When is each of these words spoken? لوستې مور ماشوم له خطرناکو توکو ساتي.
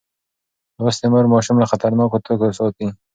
لوستې 0.77 1.07
مور 1.11 1.25
ماشوم 1.33 1.57
له 1.59 1.67
خطرناکو 1.71 2.23
توکو 2.25 2.47
ساتي. 2.59 2.87